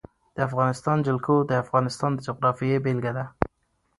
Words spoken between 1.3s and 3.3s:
د افغانستان د جغرافیې بېلګه ده.